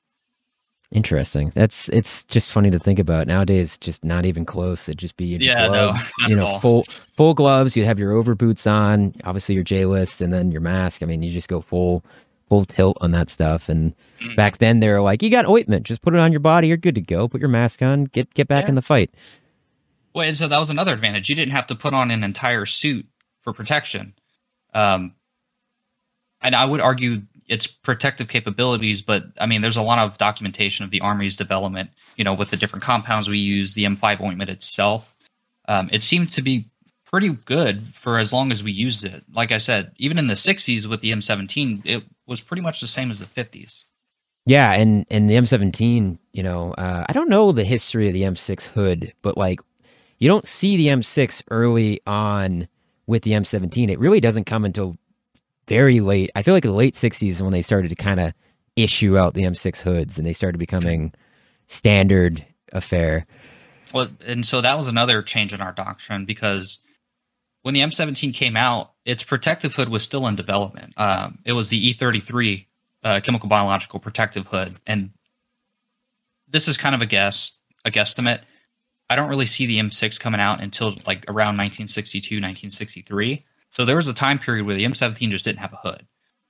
[0.91, 1.51] Interesting.
[1.53, 3.77] That's it's just funny to think about nowadays.
[3.77, 4.87] Just not even close.
[4.87, 6.85] It'd just be yeah, gloves, no, you know, full
[7.17, 7.75] full gloves.
[7.75, 11.03] You'd have your over boots on, obviously your JSLIST, and then your mask.
[11.03, 12.05] I mean, you just go full
[12.47, 13.67] full tilt on that stuff.
[13.67, 14.33] And mm.
[14.37, 16.69] back then, they were like, "You got ointment, just put it on your body.
[16.69, 17.27] You're good to go.
[17.27, 18.05] Put your mask on.
[18.05, 18.69] Get get back yeah.
[18.69, 19.13] in the fight."
[20.13, 21.27] Well, and so that was another advantage.
[21.27, 23.07] You didn't have to put on an entire suit
[23.41, 24.13] for protection.
[24.73, 25.15] Um,
[26.41, 30.83] and I would argue its protective capabilities, but I mean, there's a lot of documentation
[30.83, 34.49] of the Army's development, you know, with the different compounds we use, the M5 ointment
[34.49, 35.15] itself.
[35.67, 36.69] Um, it seemed to be
[37.05, 39.23] pretty good for as long as we used it.
[39.33, 42.87] Like I said, even in the 60s with the M17, it was pretty much the
[42.87, 43.83] same as the 50s.
[44.45, 48.21] Yeah, and and the M17, you know, uh, I don't know the history of the
[48.21, 49.59] M6 hood, but like
[50.19, 52.69] you don't see the M6 early on
[53.07, 53.89] with the M17.
[53.89, 54.97] It really doesn't come until
[55.67, 56.31] very late.
[56.35, 58.33] I feel like the late '60s when they started to kind of
[58.75, 61.11] issue out the M6 hoods and they started becoming
[61.65, 63.25] standard affair.
[63.93, 66.79] Well, and so that was another change in our doctrine because
[67.63, 70.93] when the M17 came out, its protective hood was still in development.
[70.95, 72.65] Um, it was the E33
[73.03, 75.11] uh, chemical biological protective hood, and
[76.47, 78.41] this is kind of a guess, a guesstimate.
[79.09, 83.45] I don't really see the M6 coming out until like around 1962, 1963.
[83.77, 86.07] So there was a time period where the M17 just didn't have a hood.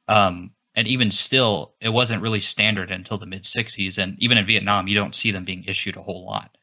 [0.07, 3.97] Um, and even still, it wasn't really standard until the mid 60s.
[4.01, 6.57] And even in Vietnam, you don't see them being issued a whole lot.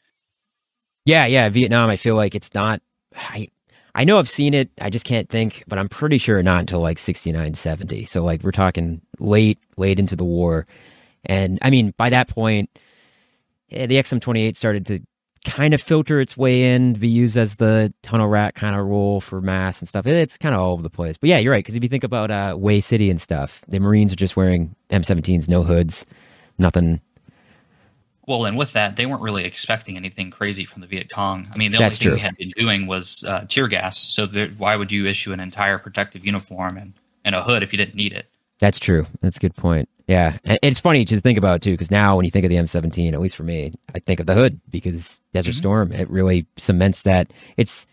[1.05, 1.51] Yeah, yeah.
[1.51, 2.81] Vietnam, I feel like it's not.
[3.15, 3.51] I,
[3.95, 4.71] I know I've seen it.
[4.81, 8.07] I just can't think, but I'm pretty sure not until like 69, 70.
[8.07, 10.67] So, like, we're talking late, late into the war.
[11.27, 12.71] And I mean, by that point,
[13.69, 15.01] the XM28 started to
[15.45, 18.87] kind of filter its way in to be used as the tunnel rat kind of
[18.87, 20.07] role for mass and stuff.
[20.07, 21.17] It's kind of all over the place.
[21.17, 21.65] But yeah, you're right.
[21.65, 24.75] Because if you think about uh, Hue City and stuff, the Marines are just wearing
[24.91, 26.05] M17s, no hoods,
[26.59, 27.01] nothing.
[28.27, 31.47] Well, and with that, they weren't really expecting anything crazy from the Viet Cong.
[31.53, 32.15] I mean, the only That's thing true.
[32.17, 34.01] they had been doing was uh, tear gas.
[34.01, 34.27] So
[34.57, 37.97] why would you issue an entire protective uniform and, and a hood if you didn't
[37.97, 38.27] need it?
[38.61, 39.07] That's true.
[39.21, 39.91] That's a good point.
[40.07, 42.57] Yeah, and it's funny to think about too, because now when you think of the
[42.57, 45.59] M17, at least for me, I think of the hood because Desert Mhm.
[45.59, 45.93] Storm.
[45.93, 47.33] It really cements that.
[47.57, 47.87] It's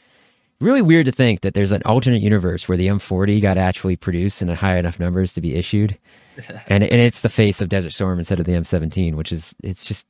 [0.59, 4.41] really weird to think that there's an alternate universe where the M40 got actually produced
[4.41, 5.97] in a high enough numbers to be issued,
[6.67, 9.85] and and it's the face of Desert Storm instead of the M17, which is it's
[9.85, 10.05] just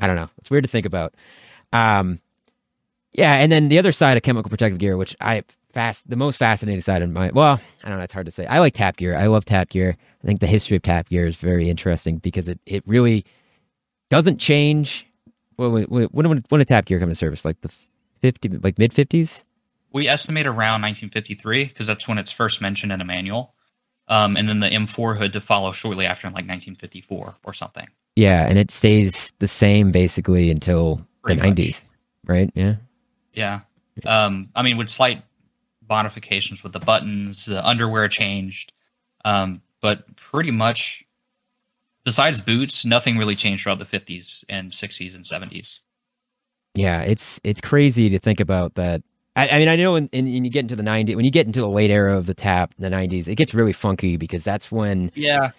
[0.00, 0.28] I don't know.
[0.38, 1.14] It's weird to think about.
[1.72, 2.18] Um,
[3.12, 6.36] yeah, and then the other side of chemical protective gear, which I fast the most
[6.38, 8.46] fascinating side of my well, I don't know, it's hard to say.
[8.46, 9.16] I like tap gear.
[9.16, 9.96] I love tap gear.
[10.26, 13.24] I think the history of tap gear is very interesting because it, it really
[14.10, 15.06] doesn't change.
[15.56, 17.44] Well, when when when, did tap gear come into service?
[17.44, 17.70] Like the
[18.20, 19.44] fifty, like mid fifties.
[19.92, 23.54] We estimate around 1953 because that's when it's first mentioned in a manual.
[24.08, 27.88] Um, and then the M4 hood to follow shortly after in like 1954 or something.
[28.16, 31.44] Yeah, and it stays the same basically until Pretty the much.
[31.46, 31.88] nineties,
[32.24, 32.50] right?
[32.54, 32.76] Yeah.
[33.32, 33.60] Yeah.
[34.04, 35.22] Um, I mean, with slight
[35.88, 38.72] modifications with the buttons, the underwear changed.
[39.24, 41.04] Um, but pretty much,
[42.02, 45.78] besides boots, nothing really changed throughout the 50s and 60s and 70s.
[46.74, 49.04] Yeah, it's it's crazy to think about that.
[49.36, 51.60] I, I mean, I know, when you get into the '90s, when you get into
[51.60, 55.12] the late era of the tap, the '90s, it gets really funky because that's when,
[55.14, 55.52] Yeah.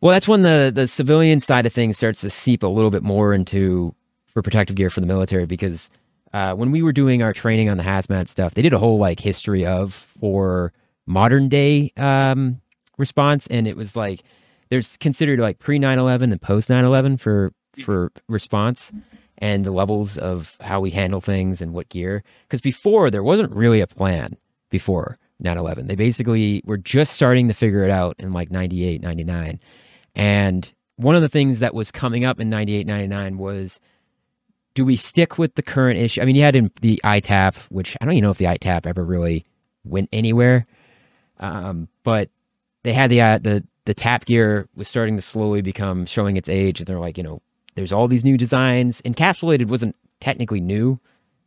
[0.00, 3.04] well, that's when the the civilian side of things starts to seep a little bit
[3.04, 3.94] more into
[4.26, 5.46] for protective gear for the military.
[5.46, 5.90] Because
[6.32, 8.98] uh, when we were doing our training on the hazmat stuff, they did a whole
[8.98, 10.72] like history of for
[11.06, 12.60] modern day um,
[12.98, 14.22] response, and it was like
[14.68, 18.92] there's considered like pre 9/11 and post 9/11 for for response
[19.38, 22.24] and the levels of how we handle things and what gear.
[22.42, 24.36] Because before there wasn't really a plan
[24.68, 25.86] before 9/11.
[25.86, 29.60] They basically were just starting to figure it out in like 98, 99.
[30.14, 33.80] And one of the things that was coming up in 98, 99 was
[34.74, 36.20] do we stick with the current issue?
[36.20, 38.86] I mean, you had in the ITAP, which I don't even know if the ITAP
[38.86, 39.44] ever really
[39.84, 40.66] went anywhere.
[41.40, 42.30] Um, but
[42.84, 46.48] they had the uh, the the tap gear was starting to slowly become showing its
[46.48, 47.40] age, and they're like, you know,
[47.74, 49.00] there's all these new designs.
[49.02, 50.98] Encapsulated wasn't technically new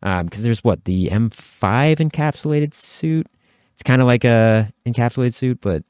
[0.02, 3.28] because there's what the M5 encapsulated suit.
[3.76, 5.84] It's kind of like a encapsulated suit, but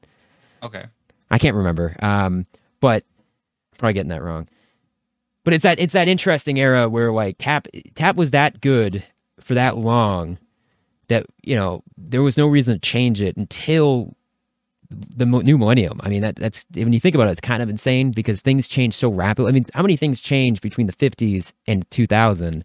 [0.62, 0.84] Okay.
[1.30, 1.96] I can't remember.
[2.00, 2.44] Um,
[2.80, 3.04] but
[3.78, 4.48] probably getting that wrong.
[5.44, 9.02] But it's that it's that interesting era where like tap tap was that good
[9.40, 10.38] for that long
[11.08, 14.14] that you know there was no reason to change it until
[15.16, 16.00] the new millennium.
[16.02, 18.68] I mean that that's when you think about it, it's kind of insane because things
[18.68, 19.48] change so rapidly.
[19.50, 22.64] I mean, how many things changed between the 50s and 2000?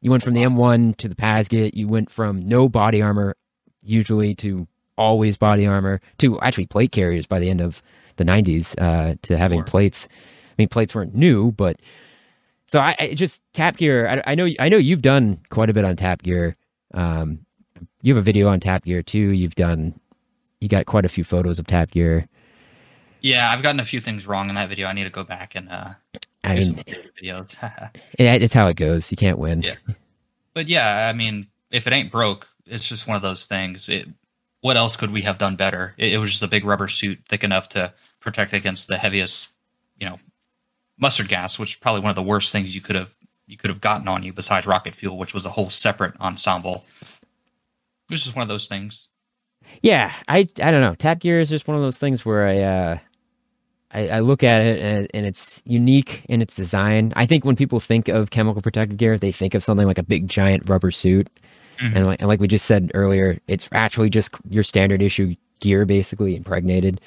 [0.00, 1.74] You went from the M1 to the PASGT.
[1.74, 3.36] You went from no body armor
[3.82, 4.66] usually to
[4.98, 7.82] always body armor to actually plate carriers by the end of
[8.16, 9.64] the 90s uh, to having Sure.
[9.66, 10.08] plates.
[10.10, 11.80] I mean, plates weren't new, but
[12.66, 14.08] so I, I just Tap Gear.
[14.26, 16.56] I, I know I know you've done quite a bit on Tap Gear.
[16.94, 17.46] Um,
[18.02, 19.18] you have a video on Tap Gear too.
[19.30, 19.98] You've done
[20.62, 22.28] you got quite a few photos of Tap Gear.
[23.20, 24.88] Yeah, I've gotten a few things wrong in that video.
[24.88, 25.90] I need to go back and uh,
[26.44, 26.74] I mean,
[27.22, 27.56] videos.
[28.18, 29.10] it, it's how it goes.
[29.10, 29.62] You can't win.
[29.62, 29.76] Yeah.
[30.54, 33.88] but yeah, I mean, if it ain't broke, it's just one of those things.
[33.88, 34.08] It,
[34.60, 35.94] what else could we have done better?
[35.98, 39.50] It, it was just a big rubber suit, thick enough to protect against the heaviest,
[39.98, 40.18] you know,
[40.98, 43.14] mustard gas, which is probably one of the worst things you could have
[43.46, 46.84] you could have gotten on you besides rocket fuel, which was a whole separate ensemble.
[47.02, 49.08] It was just one of those things.
[49.80, 50.94] Yeah, I I don't know.
[50.94, 52.98] Tap Gear is just one of those things where I uh
[53.94, 57.12] I, I look at it and, and it's unique in its design.
[57.14, 60.02] I think when people think of chemical protective gear, they think of something like a
[60.02, 61.28] big giant rubber suit,
[61.78, 61.96] Mhm.
[61.96, 65.84] and like and like we just said earlier, it's actually just your standard issue gear,
[65.84, 67.00] basically impregnated,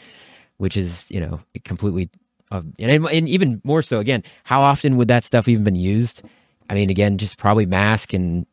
[0.57, 2.09] which is you know completely.
[2.51, 6.21] Uh, and, and even more so, again, how often would that stuff even been used?
[6.69, 8.45] I mean, again, just probably mask and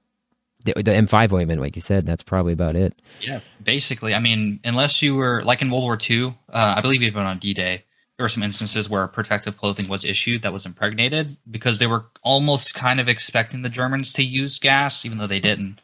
[0.63, 2.07] the, the M5 ointment, like you said.
[2.07, 3.01] That's probably about it.
[3.21, 4.15] Yeah, basically.
[4.15, 7.39] I mean, unless you were like in World War II, uh, I believe even on
[7.39, 7.85] D-Day,
[8.17, 12.07] there were some instances where protective clothing was issued that was impregnated because they were
[12.23, 15.81] almost kind of expecting the Germans to use gas, even though they didn't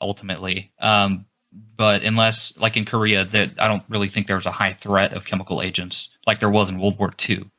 [0.00, 0.72] ultimately.
[0.78, 4.72] Um, but unless, like in Korea, that I don't really think there was a high
[4.72, 7.50] threat of chemical agents like there was in World War II.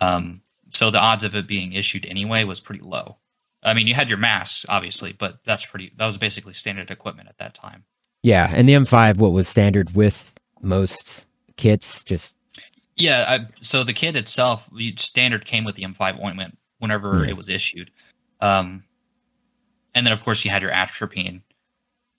[0.00, 3.16] Um, so the odds of it being issued anyway was pretty low.
[3.62, 5.92] I mean, you had your masks, obviously, but that's pretty.
[5.96, 7.84] That was basically standard equipment at that time.
[8.22, 12.34] Yeah, and the M5, what was standard with most kits, just
[12.96, 17.48] Yeah, I, so the kit itself, standard came with the M5 ointment whenever it was
[17.48, 17.90] issued,
[18.40, 18.84] um,
[19.94, 21.42] and then of course you had your atropine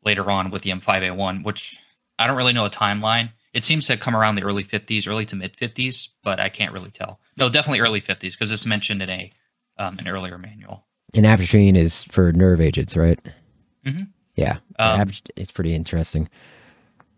[0.06, 1.78] later on with the M5A1, which
[2.20, 3.32] I don't really know a timeline.
[3.54, 6.74] It seems to come around the early 50s, early to mid 50s, but I can't
[6.74, 7.20] really tell.
[7.38, 9.32] No, definitely early 50s because it's mentioned in a
[9.78, 10.86] um, an earlier manual.
[11.14, 13.20] And atropine is for nerve agents, right?
[13.86, 14.08] Mhm.
[14.36, 16.28] Yeah, Um, it's pretty interesting.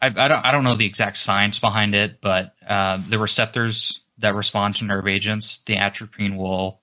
[0.01, 4.01] I, I don't I don't know the exact science behind it, but uh, the receptors
[4.17, 6.81] that respond to nerve agents, the atropine will,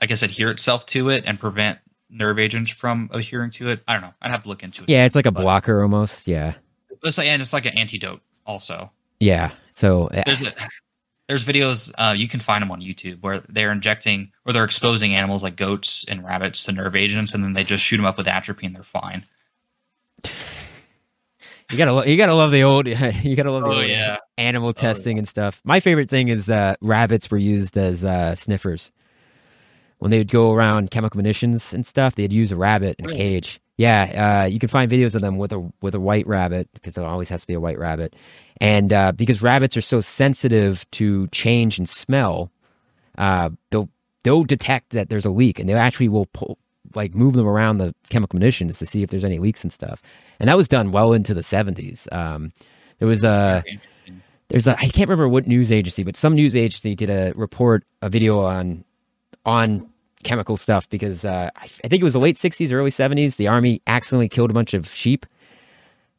[0.00, 1.78] I guess, adhere itself to it and prevent
[2.10, 3.82] nerve agents from adhering to it.
[3.86, 4.14] I don't know.
[4.20, 4.88] I'd have to look into it.
[4.88, 6.26] Yeah, it's like a blocker almost.
[6.26, 6.54] Yeah.
[7.02, 8.90] It's like and it's like an antidote also.
[9.20, 9.52] Yeah.
[9.70, 10.52] So there's a,
[11.28, 15.14] there's videos uh, you can find them on YouTube where they're injecting or they're exposing
[15.14, 18.18] animals like goats and rabbits to nerve agents, and then they just shoot them up
[18.18, 18.72] with atropine.
[18.72, 19.24] They're fine.
[21.70, 22.86] You gotta, you gotta love the old,
[23.22, 24.18] you gotta love oh, the old yeah.
[24.36, 25.20] animal testing oh, yeah.
[25.20, 25.62] and stuff.
[25.64, 28.92] My favorite thing is that rabbits were used as uh, sniffers
[29.98, 32.14] when they would go around chemical munitions and stuff.
[32.14, 33.60] They'd use a rabbit in a cage.
[33.76, 36.96] Yeah, uh, you can find videos of them with a with a white rabbit because
[36.96, 38.14] it always has to be a white rabbit,
[38.60, 42.52] and uh, because rabbits are so sensitive to change and smell,
[43.18, 43.88] uh, they'll
[44.22, 46.58] they'll detect that there's a leak, and they actually will pull
[46.94, 50.02] like move them around the chemical munitions to see if there's any leaks and stuff.
[50.38, 52.12] And that was done well into the 70s.
[52.12, 52.52] Um,
[52.98, 53.64] there was a
[54.48, 57.84] there's a I can't remember what news agency, but some news agency did a report
[58.02, 58.84] a video on
[59.44, 59.90] on
[60.24, 63.36] chemical stuff because uh, I, I, think it was the late 60s, early 70s.
[63.36, 65.26] The army accidentally killed a bunch of sheep.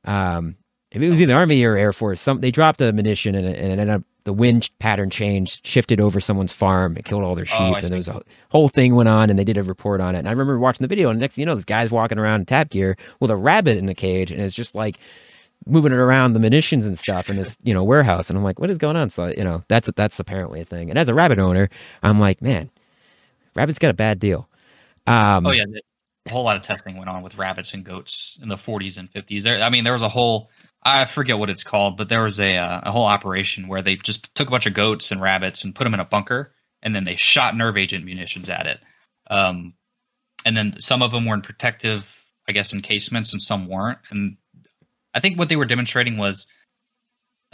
[0.06, 0.56] Um,
[0.92, 3.58] if it was either army or air force, some they dropped a munition and, and
[3.58, 7.46] it ended up the wind pattern changed, shifted over someone's farm, it killed all their
[7.52, 9.64] oh, sheep, oh, and there was a whole thing went on, and they did a
[9.64, 10.20] report on it.
[10.20, 12.42] And I remember watching the video, and next thing you know, this guy's walking around
[12.42, 14.98] in tap gear with a rabbit in a cage, and it's just like
[15.68, 18.30] moving it around the munitions and stuff in this you know warehouse.
[18.30, 19.12] And I'm like, what is going on?
[19.12, 20.90] So you know, that's that's apparently a thing.
[20.90, 21.70] And as a rabbit owner,
[22.02, 22.72] I'm like, man,
[23.56, 24.50] rabbits got a bad deal.
[25.08, 25.66] Um, oh yeah,
[26.26, 29.12] a whole lot of testing went on with rabbits and goats in the 40s and
[29.12, 29.44] 50s.
[29.44, 30.50] There, I mean, there was a whole
[30.86, 33.96] I forget what it's called, but there was a uh, a whole operation where they
[33.96, 36.96] just took a bunch of goats and rabbits and put them in a bunker, and
[36.96, 38.80] then they shot nerve agent munitions at it.
[39.30, 39.74] Um,
[40.46, 43.98] and then some of them were in protective, I guess, encasements, and some weren't.
[44.12, 44.38] And
[45.16, 46.46] I think what they were demonstrating was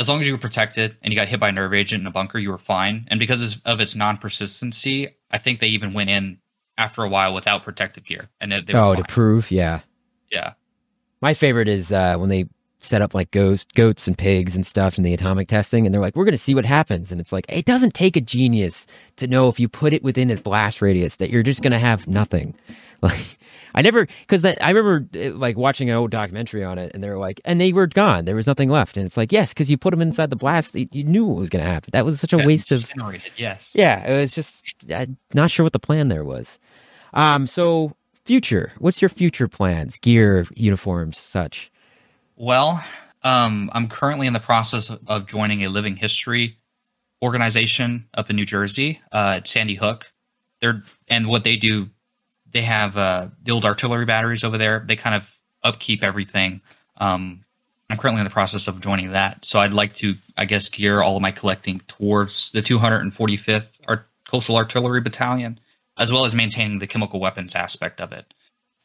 [0.01, 2.07] as long as you were protected and you got hit by a nerve agent in
[2.07, 3.07] a bunker, you were fine.
[3.09, 6.39] And because of its non persistency, I think they even went in
[6.77, 8.29] after a while without protective gear.
[8.41, 9.03] And they, they oh, fine.
[9.03, 9.81] to prove, yeah,
[10.31, 10.53] yeah.
[11.21, 12.47] My favorite is uh, when they
[12.79, 16.01] set up like goats, goats and pigs and stuff in the atomic testing, and they're
[16.01, 18.87] like, "We're going to see what happens." And it's like, it doesn't take a genius
[19.17, 21.79] to know if you put it within its blast radius that you're just going to
[21.79, 22.55] have nothing.
[23.09, 23.37] Like,
[23.73, 27.09] I never because I remember uh, like watching an old documentary on it, and they
[27.09, 28.25] were like, and they were gone.
[28.25, 30.75] There was nothing left, and it's like, yes, because you put them inside the blast,
[30.75, 31.91] you knew what was going to happen.
[31.93, 32.87] That was such a yeah, waste of.
[32.87, 33.71] Generated, yes.
[33.73, 34.55] Yeah, it was just
[34.93, 36.59] I'm not sure what the plan there was.
[37.13, 39.97] Um, so future, what's your future plans?
[39.99, 41.71] Gear, uniforms, such.
[42.35, 42.83] Well,
[43.23, 46.57] um, I'm currently in the process of joining a living history
[47.21, 50.11] organization up in New Jersey uh, at Sandy Hook.
[50.59, 51.89] They're and what they do
[52.51, 54.83] they have uh, the old artillery batteries over there.
[54.85, 56.61] They kind of upkeep everything.
[56.97, 57.41] Um,
[57.89, 61.01] I'm currently in the process of joining that, so I'd like to, I guess, gear
[61.01, 65.59] all of my collecting towards the 245th Art- Coastal Artillery Battalion,
[65.97, 68.33] as well as maintaining the chemical weapons aspect of it.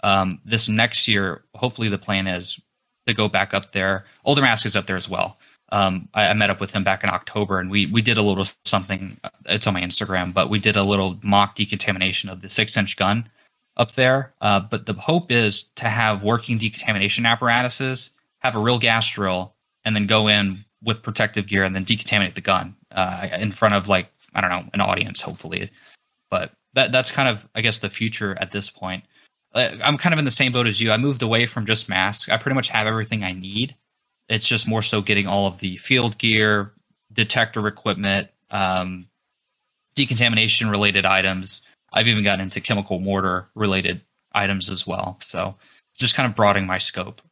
[0.03, 2.61] Um, this next year, hopefully, the plan is
[3.07, 4.07] to go back up there.
[4.25, 5.39] Older Mask is up there as well.
[5.71, 8.23] Um, I, I, met up with him back in October, and we we did a
[8.23, 9.19] little something.
[9.25, 12.77] Uh, it's on my Instagram, but we did a little mock decontamination of the six
[12.77, 13.29] inch gun
[13.77, 14.33] up there.
[14.41, 19.55] Uh, but the hope is to have working decontamination apparatuses, have a real gas drill,
[19.85, 23.75] and then go in with protective gear and then decontaminate the gun uh, in front
[23.75, 25.71] of like I don't know an audience, hopefully.
[26.31, 29.05] But that that's kind of I guess the future at this point.
[29.55, 30.93] Uh, I'm kind of in the same boat as you.
[30.93, 32.29] I moved away from just masks.
[32.29, 33.75] I pretty much have everything I need.
[34.29, 36.73] It's just more so getting all of the field gear,
[37.13, 39.07] detector equipment, um,
[39.95, 45.19] decontamination related items, I've even gotten into chemical mortar related items as well.
[45.21, 45.57] So
[45.97, 47.23] just kind of broadening my scope.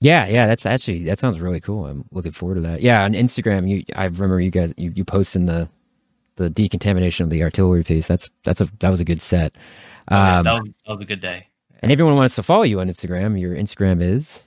[0.00, 1.86] Yeah, yeah, that's actually that sounds really cool.
[1.86, 2.82] I'm looking forward to that.
[2.82, 5.68] Yeah, on Instagram, you I remember you guys you, you posting the
[6.36, 8.06] the decontamination of the artillery piece.
[8.06, 9.56] That's that's a that was a good set.
[10.06, 11.48] Um, oh, yeah, that, was, that was a good day.
[11.80, 13.40] And everyone wants to follow you on Instagram.
[13.40, 14.42] Your Instagram is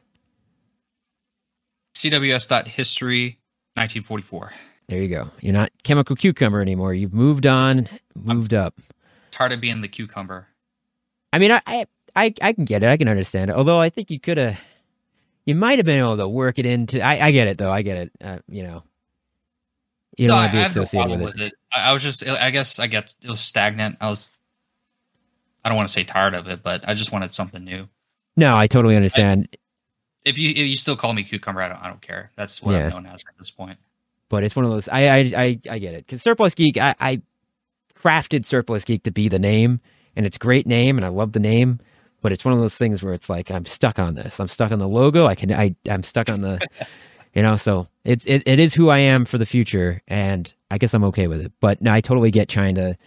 [1.98, 3.40] cws.history
[3.76, 4.54] 1944.
[4.88, 5.30] There you go.
[5.42, 6.94] You're not chemical cucumber anymore.
[6.94, 8.80] You've moved on, moved up
[9.32, 10.48] tired of being the cucumber.
[11.34, 12.90] I mean, I, I, I, I can get it.
[12.90, 13.56] I can understand it.
[13.56, 14.58] Although I think you could have,
[15.46, 17.02] you might have been able to work it into.
[17.02, 17.72] I, I get it though.
[17.72, 18.12] I get it.
[18.22, 18.84] Uh, you know,
[20.18, 21.48] you don't no, want to be associated with, it.
[21.48, 21.54] it.
[21.74, 23.98] I was just, I guess, I get it was stagnant.
[24.02, 24.30] I was,
[25.64, 27.88] I don't want to say tired of it, but I just wanted something new.
[28.36, 29.48] No, I totally understand.
[29.54, 29.58] I,
[30.24, 32.32] if you if you still call me cucumber, I don't I don't care.
[32.36, 32.86] That's what yeah.
[32.86, 33.78] I'm known as at this point.
[34.30, 34.88] But it's one of those.
[34.88, 36.78] I I I, I get it because surplus geek.
[36.78, 37.22] I, I
[38.02, 39.80] crafted Surplus Geek to be the name,
[40.16, 41.80] and it's a great name, and I love the name.
[42.22, 44.40] But it's one of those things where it's like I'm stuck on this.
[44.40, 45.26] I'm stuck on the logo.
[45.26, 45.52] I can.
[45.52, 46.60] I I'm stuck on the.
[47.34, 50.78] You know, so it, it it is who I am for the future, and I
[50.78, 51.54] guess I'm okay with it.
[51.62, 52.98] But no, I totally get trying to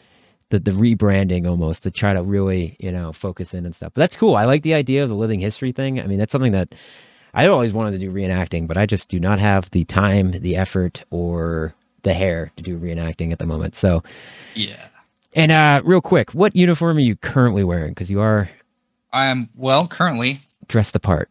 [0.48, 3.92] the the rebranding almost to try to really you know focus in and stuff.
[3.94, 4.36] But that's cool.
[4.36, 6.00] I like the idea of the living history thing.
[6.00, 6.74] I mean, that's something that
[7.34, 10.56] I always wanted to do reenacting, but I just do not have the time, the
[10.56, 11.74] effort, or
[12.04, 13.74] the hair to do reenacting at the moment.
[13.74, 14.02] So
[14.54, 14.86] Yeah.
[15.34, 17.90] and uh, real quick, what uniform are you currently wearing?
[17.90, 18.48] Because you are
[19.12, 21.30] I am well currently dressed the part.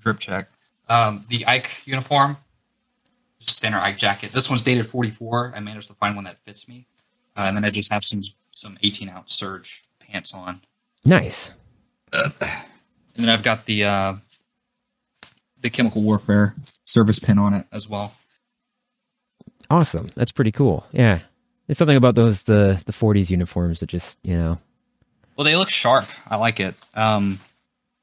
[0.00, 0.48] drip check.
[0.88, 2.36] Um, the Ike uniform,
[3.40, 4.32] just standard Ike jacket.
[4.32, 5.54] This one's dated 44.
[5.56, 6.86] I managed to find one that fits me,
[7.36, 8.22] uh, and then I just have some
[8.52, 10.60] some 18 ounce serge pants on.
[11.04, 11.52] Nice.
[12.12, 12.32] And
[13.16, 14.14] then I've got the uh,
[15.60, 16.54] the chemical warfare
[16.84, 18.14] service pin on it as well.
[19.74, 20.10] Awesome.
[20.14, 20.86] That's pretty cool.
[20.92, 21.18] Yeah.
[21.66, 24.58] There's something about those the the 40s uniforms that just, you know.
[25.36, 26.06] Well, they look sharp.
[26.28, 26.76] I like it.
[26.94, 27.40] Um,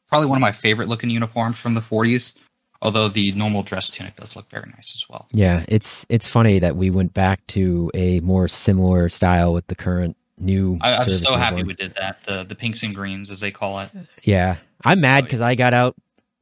[0.09, 2.33] probably one of my favorite looking uniforms from the 40s.
[2.81, 5.27] Although the normal dress tunic does look very nice as well.
[5.31, 9.75] Yeah, it's it's funny that we went back to a more similar style with the
[9.75, 12.23] current new I, I'm so happy we did that.
[12.25, 13.91] The the pinks and greens, as they call it.
[14.23, 14.57] Yeah.
[14.83, 15.95] I'm mad Oh, cuz I got out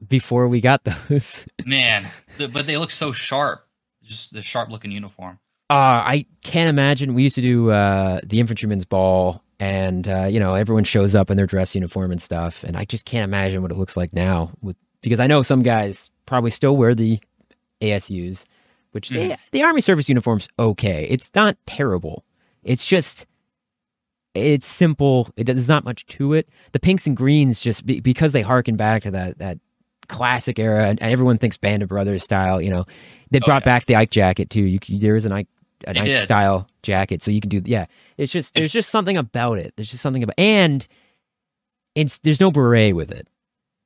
[0.08, 1.46] before we got those.
[1.66, 3.68] Man, the, but they look so sharp.
[4.10, 5.40] Just the sharp looking uniform.
[5.70, 7.14] Uh, I can't imagine.
[7.14, 11.30] We used to do uh, the infantryman's ball, and uh, you know everyone shows up
[11.30, 14.12] in their dress uniform and stuff, and I just can't imagine what it looks like
[14.12, 14.52] now.
[14.62, 17.20] With because I know some guys probably still wear the
[17.82, 18.46] ASUs,
[18.94, 21.06] which they, the Army service uniform's okay.
[21.08, 22.26] It's not terrible.
[22.64, 23.28] It's just
[24.34, 25.30] it's simple.
[25.38, 26.50] It, there's not much to it.
[26.72, 29.60] The pinks and greens just be, because they harken back to that that
[30.10, 32.62] classic era, and everyone thinks Band of Brothers style.
[32.62, 32.86] You know,
[33.32, 33.66] they Oh, brought yeah.
[33.66, 34.62] back the Ike jacket too.
[34.64, 35.48] You, there is an Ike
[35.88, 36.24] an Ike did.
[36.24, 37.86] style jacket, so you can do yeah.
[38.18, 39.74] It's just there's just something about it.
[39.78, 40.86] There's just something about and
[41.96, 43.28] it's there's no beret with it.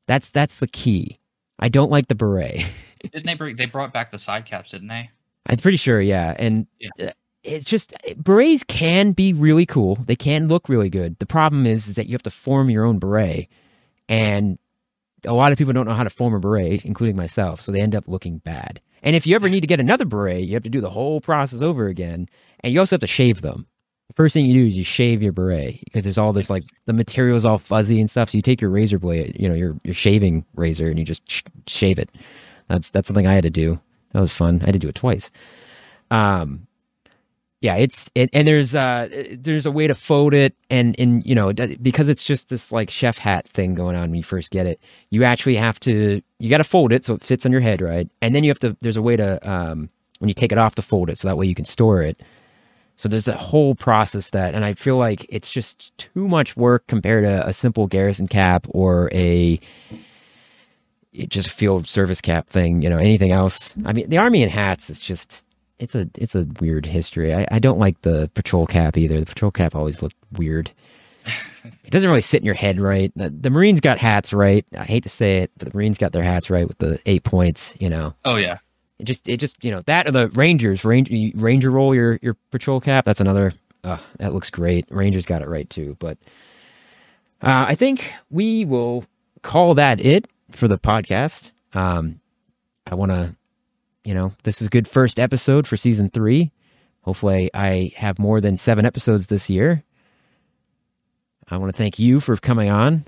[0.08, 1.20] That's that's the key.
[1.60, 2.66] I don't like the beret.
[3.04, 3.56] Didn't they bring?
[3.58, 5.10] They brought back the side caps, didn't they?
[5.46, 6.34] I'm pretty sure, yeah.
[6.40, 6.90] And Yeah.
[7.00, 7.12] uh,
[7.44, 9.96] it's just berets can be really cool.
[10.06, 11.20] They can look really good.
[11.20, 13.50] The problem is, is that you have to form your own beret,
[14.08, 14.58] and
[15.26, 17.62] a lot of people don't know how to form a beret, including myself.
[17.62, 18.82] So they end up looking bad.
[19.02, 21.20] And if you ever need to get another beret, you have to do the whole
[21.22, 22.30] process over again,
[22.62, 23.68] and you also have to shave them.
[24.08, 26.64] The first thing you do is you shave your beret because there's all this like
[26.86, 28.30] the material's all fuzzy and stuff.
[28.30, 31.30] So you take your razor blade, you know, your your shaving razor, and you just
[31.30, 32.10] sh- shave it.
[32.70, 33.80] That's that's something I had to do.
[34.14, 34.62] That was fun.
[34.62, 35.32] I had to do it twice.
[36.12, 36.68] Um,
[37.64, 39.08] yeah, it's it, and there's uh
[39.40, 42.90] there's a way to fold it, and and you know because it's just this like
[42.90, 44.82] chef hat thing going on when you first get it.
[45.12, 47.82] You actually have to you got to fold it so it fits on your head,
[47.82, 48.10] right?
[48.22, 49.90] And then you have to there's a way to um
[50.20, 52.22] when you take it off to fold it so that way you can store it.
[52.98, 56.86] So there's a whole process that, and I feel like it's just too much work
[56.88, 59.58] compared to a simple garrison cap or a
[61.14, 63.74] just field service cap thing, you know, anything else.
[63.86, 65.46] I mean, the army in hats is just
[65.80, 67.34] it's a it's a weird history.
[67.34, 69.20] I, I don't like the patrol cap either.
[69.20, 70.72] The patrol cap always looked weird.
[71.26, 73.12] it doesn't really sit in your head right.
[73.16, 74.66] The, the Marines got hats right.
[74.78, 77.24] I hate to say it, but the Marines got their hats right with the eight
[77.24, 77.76] points.
[77.80, 78.60] You know, Oh yeah.
[79.00, 82.36] it just it just you know that or the Rangers Ranger Ranger roll your your
[82.52, 83.06] patrol cap.
[83.06, 83.54] That's another.
[83.84, 84.86] Uh, that looks great.
[84.90, 85.98] Rangers got it right too.
[86.00, 86.18] But
[87.42, 89.06] uh, I think we will
[89.42, 91.52] call that it for the podcast.
[91.74, 92.22] Um,
[92.90, 93.36] I want to,
[94.04, 96.52] you know, this is a good first episode for season three.
[97.02, 99.84] Hopefully, I have more than seven episodes this year.
[101.50, 103.06] I want to thank you for coming on.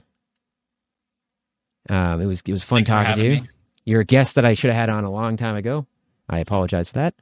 [1.90, 3.42] Um, it was it was fun Thanks talking to you.
[3.42, 3.50] me.
[3.86, 5.86] You're a guest that I should have had on a long time ago.
[6.28, 7.14] I apologize for that.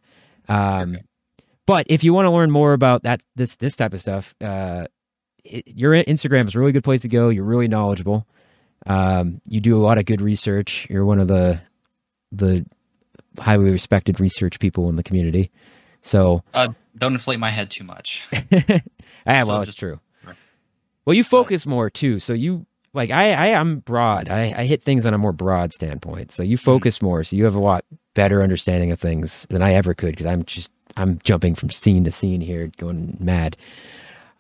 [0.48, 1.04] Um, Okay.
[1.66, 4.88] but if you want to learn more about that, this this type of stuff, uh,
[5.44, 7.30] it, your Instagram is a really good place to go.
[7.30, 8.26] You're really knowledgeable.
[8.86, 10.88] Um, you do a lot of good research.
[10.90, 11.62] You're one of the
[12.32, 12.66] the
[13.40, 15.52] highly respected research people in the community.
[16.02, 18.24] So, Uh, don't inflate my head too much.
[18.54, 18.82] ah,
[19.26, 20.00] well, So it's just- true.
[20.26, 20.36] Right.
[21.06, 22.20] Well, you focus more too.
[22.20, 24.30] So you like I, I am broad.
[24.30, 26.32] I, I hit things on a more broad standpoint.
[26.32, 27.24] So you focus more.
[27.24, 30.44] So you have a lot better understanding of things than I ever could because I'm
[30.44, 33.58] just I'm jumping from scene to scene here, going mad.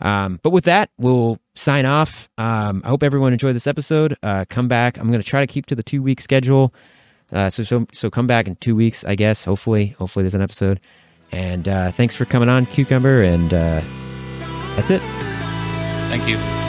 [0.02, 2.30] Um, but with that, we'll sign off.
[2.38, 4.16] Um, I hope everyone enjoyed this episode.
[4.22, 4.98] Uh, come back.
[4.98, 6.74] I'm going to try to keep to the two week schedule.
[7.34, 9.43] Uh, so so so come back in two weeks, I guess.
[9.45, 10.79] Hopefully, hopefully there's an episode.
[11.31, 13.23] And uh, thanks for coming on, Cucumber.
[13.23, 13.81] And uh,
[14.75, 15.01] that's it.
[16.09, 16.62] Thank you.